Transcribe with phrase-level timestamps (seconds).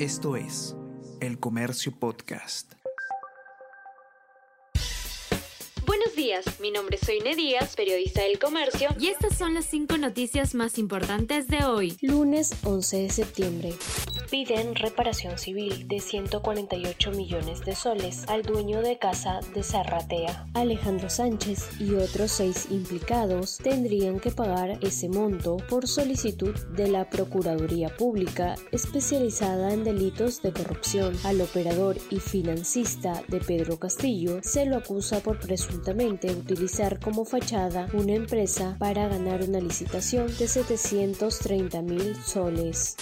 [0.00, 0.74] Esto es
[1.20, 2.72] El Comercio Podcast.
[5.86, 9.96] Buenos días, mi nombre es Soine Díaz, periodista del Comercio, y estas son las cinco
[9.96, 13.74] noticias más importantes de hoy, lunes 11 de septiembre
[14.30, 20.46] piden reparación civil de 148 millones de soles al dueño de casa de Zarratea.
[20.54, 27.08] Alejandro Sánchez y otros seis implicados tendrían que pagar ese monto por solicitud de la
[27.08, 31.16] Procuraduría Pública especializada en delitos de corrupción.
[31.24, 37.88] Al operador y financista de Pedro Castillo se lo acusa por presuntamente utilizar como fachada
[37.92, 42.96] una empresa para ganar una licitación de 730 mil soles.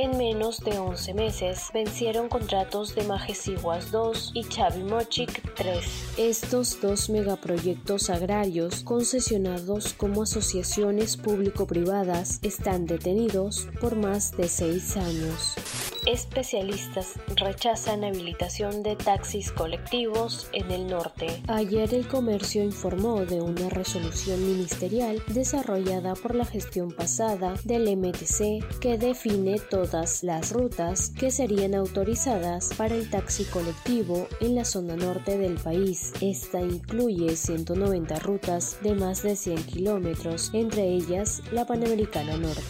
[0.00, 6.14] En menos de 11 meses vencieron contratos de Majesiguas 2 y Chavimochic 3.
[6.16, 15.97] Estos dos megaproyectos agrarios concesionados como asociaciones público-privadas están detenidos por más de seis años.
[16.08, 21.26] Especialistas rechazan habilitación de taxis colectivos en el norte.
[21.48, 28.80] Ayer el comercio informó de una resolución ministerial desarrollada por la gestión pasada del MTC
[28.80, 34.96] que define todas las rutas que serían autorizadas para el taxi colectivo en la zona
[34.96, 36.14] norte del país.
[36.22, 42.62] Esta incluye 190 rutas de más de 100 kilómetros, entre ellas la Panamericana Norte.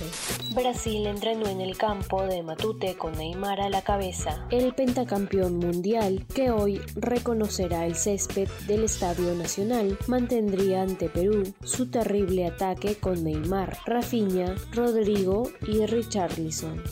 [0.57, 4.47] Brasil entrenó en el campo de Matute con Neymar a la cabeza.
[4.51, 11.91] El pentacampeón mundial, que hoy reconocerá el césped del Estadio Nacional, mantendría ante Perú su
[11.91, 16.83] terrible ataque con Neymar, Rafinha, Rodrigo y Richarlison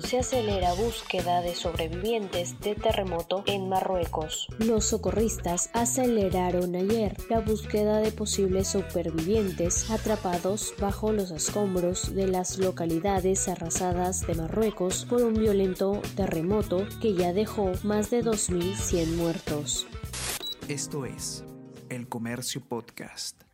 [0.00, 4.48] se acelera búsqueda de sobrevivientes de terremoto en Marruecos.
[4.58, 12.58] Los socorristas aceleraron ayer la búsqueda de posibles supervivientes atrapados bajo los escombros de las
[12.58, 15.77] localidades arrasadas de Marruecos por un violento
[16.16, 19.86] terremoto que ya dejó más de 2.100 muertos.
[20.68, 21.44] Esto es
[21.88, 23.47] El Comercio Podcast.